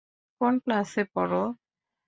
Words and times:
কোন 0.41 0.53
ক্লাসে 0.63 1.03
পড়ো? 1.13 1.43